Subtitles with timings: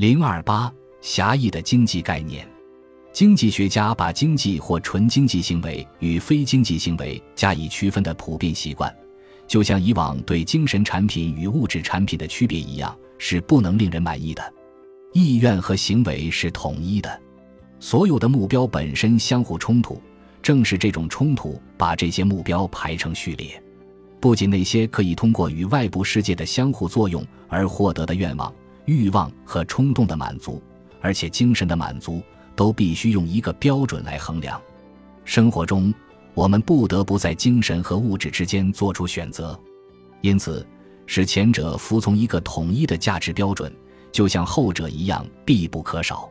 [0.00, 0.72] 零二八
[1.02, 2.48] 狭义的经济概念，
[3.12, 8.90] 经济学家把经济或纯经济行为与非经济行为加以区分的普遍习惯，
[9.46, 14.42] 就像以往对精神产品与物质产品的区别一样，是不能令人满意的。
[15.12, 17.20] 意愿和行为是统一的，
[17.78, 20.00] 所有的目标本身相互冲突，
[20.40, 23.62] 正是这种冲突把这些目标排成序列。
[24.18, 28.50] 不仅那些可以通过与外部世界的相互作用而获得的愿望。
[28.90, 30.60] 欲望和冲动的满足，
[31.00, 32.20] 而且精神的满足
[32.56, 34.60] 都必须用一个标准来衡量。
[35.24, 35.94] 生活中，
[36.34, 39.56] 我们不得不在精神和物质之间做出选择，
[40.22, 40.66] 因此，
[41.06, 43.72] 使前者服从一个统一的价值标准，
[44.10, 46.28] 就像后者一样必不可少。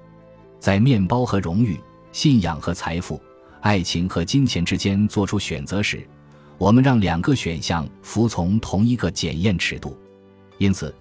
[0.59, 1.79] 在面包和荣誉、
[2.11, 3.21] 信仰和财富、
[3.61, 6.05] 爱情和金钱之间做出选择时，
[6.57, 9.97] 我们让两个选项服从同一个检验尺度，
[10.57, 10.93] 因此。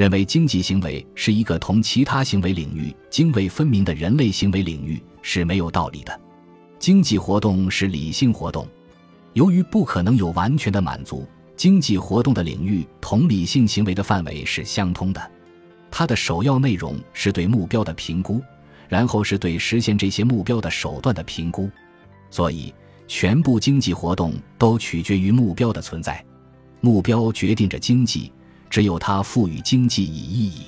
[0.00, 6.20] 认为经济行为是一个同其他行为领域泾渭分明的人类行为领域是没有道理的。
[6.78, 8.66] 经济活动是理性活动，
[9.34, 15.30] 由于不可能有完全的满足，经济活动的领域同理性行为的范围是相通的。
[15.90, 18.40] 它的首要内容是对目标的评估，
[18.88, 21.70] 然后是对实现这些目标的手段的评估。
[22.30, 22.72] 所以，
[23.06, 26.24] 全部经济活动都取决于目标的存在，
[26.80, 28.32] 目标决定着经济。
[28.70, 30.62] 只有它赋予经济以意义，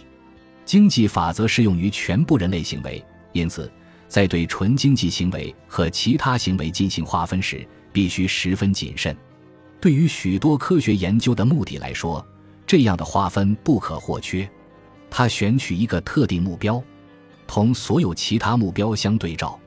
[0.64, 3.02] 经济法则适用于全部人类行为。
[3.30, 3.70] 因此，
[4.08, 9.16] 在对纯经济行为和其他行为进行划分时，必须十分谨慎。
[9.80, 12.24] 对于许多科学研究的目的来说，
[12.66, 14.48] 这样的划分不可或缺。
[15.08, 16.82] 它选取一个特定目标，
[17.46, 19.58] 同所有其他目标相对照。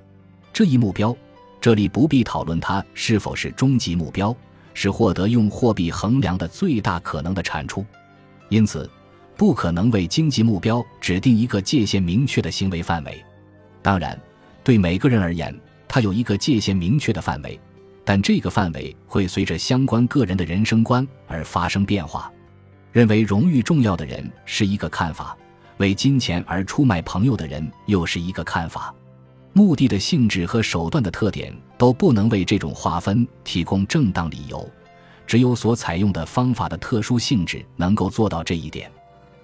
[0.51, 1.15] 这一目标，
[1.61, 4.35] 这里不必讨论它是否是终极目标，
[4.73, 7.85] 是获得用货币衡量的最大可能的产出。
[8.49, 8.89] 因此，
[9.35, 13.23] 不可能为经济目标指定一个界限明确的行为范围。
[13.81, 14.19] 当然，
[14.63, 15.53] 对每个人而言，
[15.87, 17.59] 他有一个界限明确的范围，
[18.03, 22.31] 但这个范围会随着相关个人的人生观而发生变化。
[22.91, 25.35] 认为荣誉重要的人是一个看法，
[25.77, 28.93] 为金钱而出卖朋友的人又是一个看法。
[29.51, 34.69] 目的的性质和手段的特点都不能为这种划分提供正当理由。
[35.27, 38.91] 只有所采用的方法的特殊性质能够做到这一点。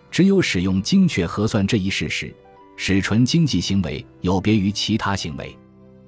[0.09, 2.33] 只有使用精确核算这一事实，
[2.75, 5.57] 使纯经济行为有别于其他行为。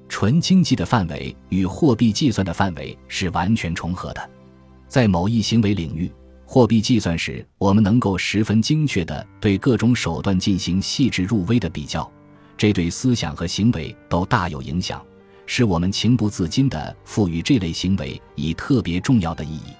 [0.10, 4.30] 纯经济的范围与货币计算的范围是完全重合的。
[4.88, 6.12] 在某一行为领域，
[6.46, 12.12] 货币计算时，我们能够十分精确地对各种手段进行细致入微的比较，
[12.56, 15.04] 这对思想和行为都大有影响。
[15.46, 19.74] 使我们情不自禁地赋予这类行为以特别重要的意义。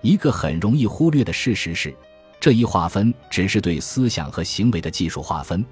[0.00, 1.94] 一个很容易忽略的事实是，
[2.38, 5.64] 这一划分只是对思想和行为的技术划分，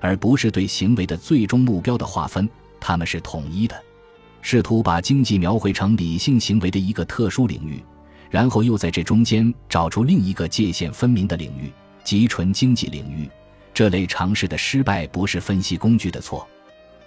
[0.00, 2.48] 而不是对行为的最终目标的划分。
[2.80, 3.82] 它们是统一的。
[4.40, 7.82] 试图把经济描绘成理性行为的一个特殊领域，
[8.30, 11.72] 然后又在这中间找出另一个界限分明的领域——
[12.04, 13.28] 即纯经济领域。
[13.74, 16.46] 这类尝试的失败不是分析工具的错，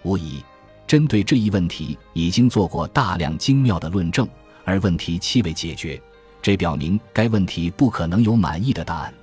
[0.04, 0.44] 无疑。
[0.92, 4.28] 针对这一问题，已经做过大量精妙的论证，
[4.66, 5.98] 而问题七未解决，
[6.42, 9.14] 这表明该问题不可能有满意的答案。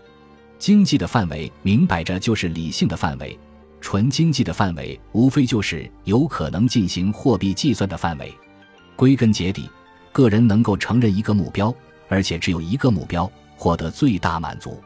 [0.59, 3.39] 经济的范围明摆着就是理性的范围，
[3.83, 8.33] 纯经济的范围无非就是有可能进行货币计算的范围。
[8.97, 9.69] 归根结底，
[10.11, 11.71] 个人能够承认一个目标，
[12.09, 14.83] 而且只有一个目标，获得最大满足。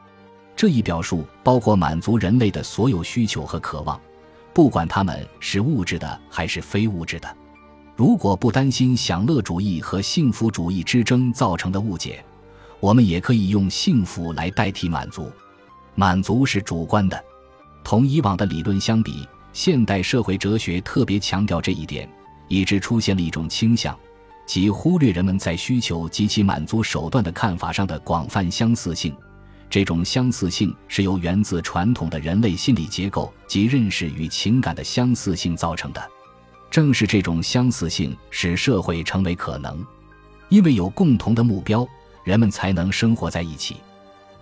[0.57, 4.01] 这一表述包括满足人类的所有需求和渴望。
[4.55, 7.37] 不管他们是物质的还是非物质的，
[7.97, 12.23] 如果不担心享乐主义和幸福主义之争造成的误解，
[12.81, 15.31] 我们也可以用幸福来代替满足。
[15.95, 17.23] 满足是主观的，
[17.85, 22.09] 同以往的理论相比，现代社会哲学特别强调这一点，
[22.49, 23.99] 以致出现了一种倾向，
[24.47, 29.15] 即忽略人们在需求及其满足手段的看法上的广泛相似性。
[29.73, 36.11] 这种相似性是由源自传统的人类心理结构及认识与情感的相似性造成的。
[36.71, 39.83] 正是这种相似性使社会成为可能，
[40.51, 41.89] 因为有共同的目标，
[42.23, 43.77] 人们才能生活在一起。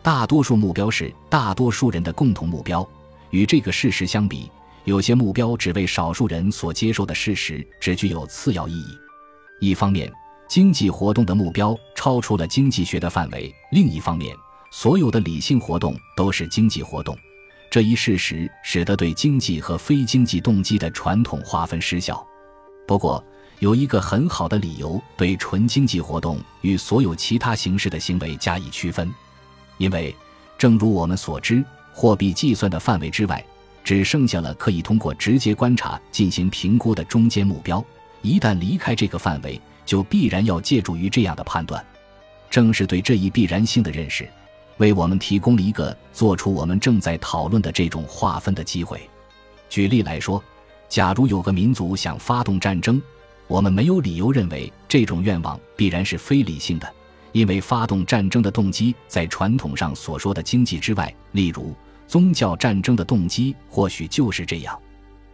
[0.03, 2.85] 大多数目标是大多数人的共同目标。
[3.31, 4.51] 与这个事实相比，
[4.83, 8.99] 有些目标只为少数人所接受的事实只具有次要意义。
[9.61, 10.13] 一方面，
[10.49, 14.35] 经济活动的目标超出了经济学的范围；另一方面，
[14.71, 17.17] 所有的理性活动都是经济活动，
[17.69, 22.25] 这一事实使得对经济和非经济动机的传统划分失效。
[22.87, 23.23] 不过，
[23.59, 29.13] 有一个很好的理由对纯经济活动与所有其他形式的行为加以区分，
[29.77, 30.15] 因为，
[30.57, 33.45] 正如我们所知，货币计算的范围之外，
[33.83, 37.85] 只剩下了可以通过直接观察进行评估的中间目标。
[38.23, 41.85] 一旦离开这个范围，就必然要借助于这样的判断。
[42.49, 44.29] 正是对这一必然性的认识，
[44.81, 48.99] 为我们提供了一个做出我们正在讨论的这种划分的机会。
[49.69, 50.43] 举例来说，
[50.89, 53.01] 假如有个民族想发动战争，
[53.47, 56.91] 我们没有理由认为这种愿望必然是非理性的，
[57.33, 61.15] 因为发动战争的动机在传统上所说的经济之外。
[61.33, 61.75] 例如，
[62.09, 64.77] 宗教战争的动机或许就是这样。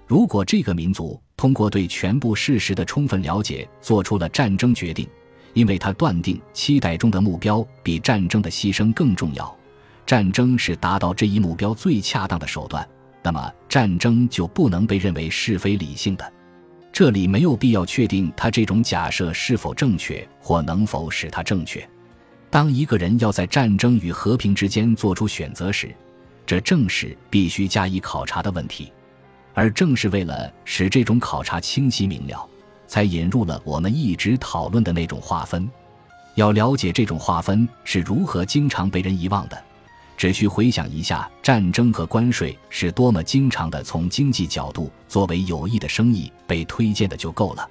[0.08, 5.08] 如果这个民族通过对全部事实的充分了解做出了战争决定，
[5.56, 9.56] 因为他断定期待中的目标比战争的牺牲更重要，
[10.04, 12.86] 战争是达到这一目标最恰当的手段，
[13.22, 16.30] 那么战争就不能被认为是非理性的。
[16.92, 21.88] 这里没有必要确定他这种假设是否正确或能否使它正确。
[22.50, 25.88] 当一个人要在战争与和平之间做出选择时，
[26.44, 28.92] 这正是必须加以考察的问题。
[29.54, 32.46] 而正是为了使这种考察清晰明了，
[32.86, 35.68] 才引入了我们一直讨论的那种划分。
[36.34, 39.62] 要了解这种划分是如何经常被人遗忘的，
[40.16, 47.68] 只需回想一下战争和关税是多么经常的从经济角度作为有益的生意被推荐的就够了。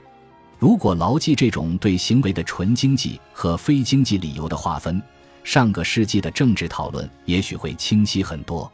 [0.57, 5.01] 如果牢记这种对行为的纯经济和非经济理由的划分，
[5.43, 8.71] 上个世纪的政治讨论也许会清晰很多。